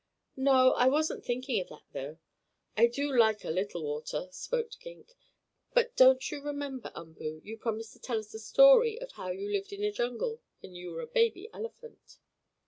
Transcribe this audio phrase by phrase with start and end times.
[0.35, 2.17] "No, I wasn't thinking of that, though
[2.75, 5.13] I do like a little water," spoke Gink.
[5.75, 9.51] "But don't you remember, Umboo, you promised to tell us a story of how you
[9.51, 12.17] lived in a jungle when you were a baby elephant?"